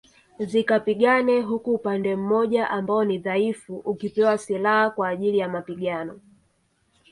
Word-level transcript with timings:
Zikapigane 0.39 1.41
huku 1.41 1.73
upande 1.75 2.15
mmoja 2.15 2.69
ambao 2.69 3.03
ni 3.03 3.17
dhaifu 3.17 3.77
ukipewa 3.77 4.37
silaha 4.37 4.89
kwa 4.89 5.07
ajili 5.09 5.37
ya 5.37 5.49
mapigano 5.49 6.19